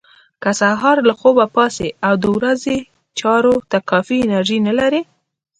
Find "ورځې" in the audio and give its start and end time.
2.37-2.77